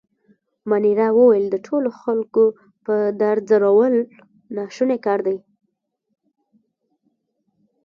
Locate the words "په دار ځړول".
2.85-3.93